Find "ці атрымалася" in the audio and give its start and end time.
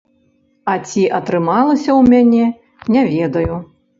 0.87-1.85